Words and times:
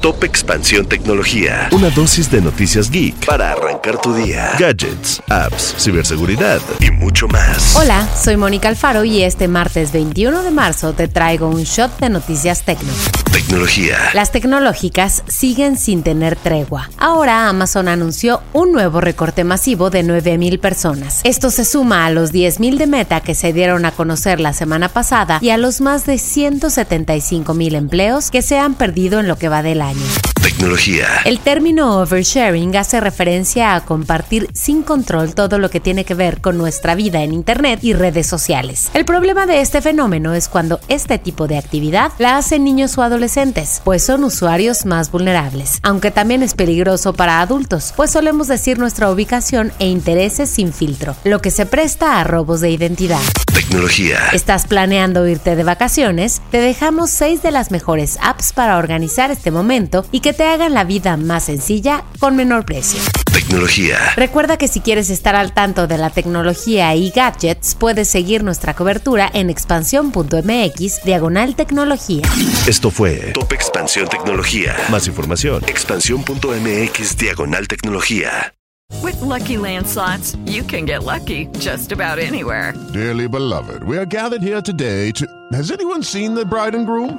Top 0.00 0.24
Expansión 0.24 0.86
Tecnología. 0.86 1.68
Una 1.72 1.90
dosis 1.90 2.30
de 2.30 2.40
noticias 2.40 2.90
geek 2.90 3.26
para 3.26 3.52
arrancar 3.52 4.00
tu 4.00 4.14
día. 4.14 4.52
Gadgets, 4.58 5.22
apps, 5.28 5.74
ciberseguridad 5.78 6.60
y 6.80 6.90
mucho 6.90 7.28
más. 7.28 7.76
Hola, 7.76 8.08
soy 8.16 8.38
Mónica 8.38 8.68
Alfaro 8.68 9.04
y 9.04 9.22
este 9.22 9.46
martes 9.46 9.92
21 9.92 10.42
de 10.42 10.50
marzo 10.50 10.94
te 10.94 11.06
traigo 11.06 11.48
un 11.48 11.64
shot 11.64 11.98
de 11.98 12.08
noticias 12.08 12.62
tecno. 12.62 12.92
Tecnología. 13.32 13.96
Las 14.12 14.32
tecnológicas 14.32 15.22
siguen 15.28 15.76
sin 15.76 16.02
tener 16.02 16.34
tregua. 16.34 16.90
Ahora 16.98 17.48
Amazon 17.48 17.86
anunció 17.86 18.42
un 18.52 18.72
nuevo 18.72 19.00
recorte 19.00 19.44
masivo 19.44 19.88
de 19.88 20.04
9.000 20.04 20.58
personas. 20.58 21.20
Esto 21.22 21.50
se 21.50 21.64
suma 21.64 22.06
a 22.06 22.10
los 22.10 22.32
10.000 22.32 22.76
de 22.76 22.86
meta 22.88 23.20
que 23.20 23.34
se 23.34 23.52
dieron 23.52 23.84
a 23.84 23.92
conocer 23.92 24.40
la 24.40 24.52
semana 24.52 24.88
pasada 24.88 25.38
y 25.40 25.50
a 25.50 25.58
los 25.58 25.80
más 25.80 26.06
de 26.06 26.14
175.000 26.14 27.74
empleos 27.74 28.30
que 28.30 28.42
se 28.42 28.58
han 28.58 28.74
perdido 28.74 29.20
en 29.20 29.28
lo 29.28 29.36
que 29.38 29.48
va 29.48 29.62
del 29.62 29.82
año. 29.82 30.06
Tecnología. 30.42 31.06
El 31.26 31.38
término 31.38 32.00
oversharing 32.00 32.74
hace 32.76 32.98
referencia 32.98 33.74
a 33.74 33.84
compartir 33.84 34.48
sin 34.54 34.82
control 34.82 35.34
todo 35.34 35.58
lo 35.58 35.68
que 35.68 35.80
tiene 35.80 36.04
que 36.04 36.14
ver 36.14 36.40
con 36.40 36.56
nuestra 36.56 36.94
vida 36.94 37.22
en 37.22 37.34
Internet 37.34 37.80
y 37.82 37.92
redes 37.92 38.26
sociales. 38.26 38.90
El 38.94 39.04
problema 39.04 39.44
de 39.44 39.60
este 39.60 39.82
fenómeno 39.82 40.32
es 40.32 40.48
cuando 40.48 40.80
este 40.88 41.18
tipo 41.18 41.46
de 41.46 41.58
actividad 41.58 42.12
la 42.18 42.38
hacen 42.38 42.64
niños 42.64 42.96
o 42.96 43.02
adolescentes, 43.02 43.82
pues 43.84 44.02
son 44.02 44.24
usuarios 44.24 44.86
más 44.86 45.10
vulnerables, 45.10 45.78
aunque 45.82 46.10
también 46.10 46.42
es 46.42 46.54
peligroso 46.54 47.12
para 47.12 47.40
adultos, 47.40 47.92
pues 47.94 48.10
solemos 48.10 48.48
decir 48.48 48.78
nuestra 48.78 49.10
ubicación 49.10 49.72
e 49.78 49.88
intereses 49.88 50.48
sin 50.48 50.72
filtro, 50.72 51.16
lo 51.24 51.42
que 51.42 51.50
se 51.50 51.66
presta 51.66 52.18
a 52.18 52.24
robos 52.24 52.60
de 52.60 52.70
identidad. 52.70 53.20
Tecnología. 53.52 54.18
¿Estás 54.32 54.66
planeando 54.66 55.28
irte 55.28 55.54
de 55.54 55.64
vacaciones? 55.64 56.40
Te 56.50 56.58
dejamos 56.58 57.10
seis 57.10 57.42
de 57.42 57.50
las 57.50 57.70
mejores 57.70 58.18
apps 58.22 58.52
para 58.52 58.78
organizar 58.78 59.30
este 59.30 59.50
momento 59.50 60.04
y 60.10 60.20
que 60.20 60.29
te 60.32 60.44
hagan 60.44 60.74
la 60.74 60.84
vida 60.84 61.16
más 61.16 61.44
sencilla 61.44 62.04
con 62.18 62.36
menor 62.36 62.64
precio. 62.64 63.00
Tecnología. 63.32 63.98
Recuerda 64.16 64.56
que 64.56 64.68
si 64.68 64.80
quieres 64.80 65.10
estar 65.10 65.34
al 65.34 65.52
tanto 65.52 65.86
de 65.86 65.98
la 65.98 66.10
tecnología 66.10 66.94
y 66.94 67.10
gadgets, 67.10 67.74
puedes 67.74 68.08
seguir 68.08 68.44
nuestra 68.44 68.74
cobertura 68.74 69.30
en 69.32 69.50
expansión.mx 69.50 71.04
diagonal 71.04 71.56
tecnología. 71.56 72.22
Esto 72.66 72.90
fue 72.90 73.32
Top 73.34 73.52
Expansión 73.52 74.08
Tecnología. 74.08 74.76
Más 74.90 75.06
información. 75.06 75.62
Expansión.mx 75.66 77.16
diagonal 77.16 77.68
tecnología. 77.68 78.54
With 79.02 79.20
Lucky 79.22 79.56
Land 79.56 79.86
slots, 79.86 80.36
you 80.44 80.62
can 80.62 80.84
get 80.84 81.04
lucky 81.04 81.46
just 81.58 81.92
about 81.92 82.18
anywhere. 82.18 82.74
Dearly 82.92 83.28
beloved, 83.28 83.82
we 83.84 83.96
are 83.96 84.04
gathered 84.04 84.42
here 84.42 84.60
today 84.60 85.12
to. 85.12 85.26
Has 85.52 85.70
anyone 85.70 86.02
seen 86.02 86.34
the 86.34 86.44
bride 86.44 86.74
and 86.74 86.86
groom? 86.86 87.18